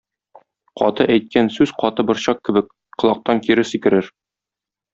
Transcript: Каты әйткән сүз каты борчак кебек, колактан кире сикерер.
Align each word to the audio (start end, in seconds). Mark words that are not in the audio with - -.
Каты 0.79 1.05
әйткән 1.15 1.51
сүз 1.57 1.73
каты 1.83 2.05
борчак 2.11 2.41
кебек, 2.49 2.73
колактан 3.05 3.43
кире 3.49 3.67
сикерер. 3.75 4.11